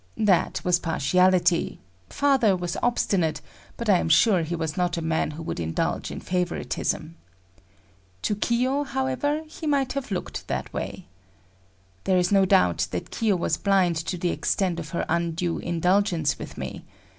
That 0.17 0.61
was 0.63 0.79
partiality; 0.79 1.79
father 2.09 2.55
was 2.57 2.75
obstinate, 2.81 3.39
but 3.77 3.87
I 3.87 3.99
am 3.99 4.09
sure 4.09 4.41
he 4.41 4.55
was 4.55 4.75
not 4.75 4.97
a 4.97 4.99
man 5.03 5.29
who 5.29 5.43
would 5.43 5.59
indulge 5.59 6.09
in 6.09 6.19
favoritism. 6.19 7.17
To 8.23 8.35
Kiyo, 8.35 8.83
however, 8.83 9.43
he 9.45 9.67
might 9.67 9.93
have 9.93 10.09
looked 10.09 10.47
that 10.47 10.73
way. 10.73 11.05
There 12.05 12.17
is 12.17 12.31
no 12.31 12.45
doubt 12.45 12.87
that 12.89 13.11
Kiyo 13.11 13.35
was 13.35 13.57
blind 13.57 13.95
to 14.07 14.17
the 14.17 14.31
extent 14.31 14.79
of 14.79 14.89
her 14.89 15.05
undue 15.07 15.59
indulgence 15.59 16.39
with 16.39 16.57
me. 16.57 16.83